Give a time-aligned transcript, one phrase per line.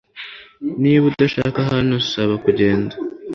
[0.81, 2.93] niba udashaka hano, saba kugenda